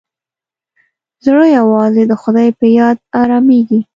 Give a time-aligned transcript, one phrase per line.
[1.25, 3.79] زړه یوازې د خدای په یاد ارامېږي.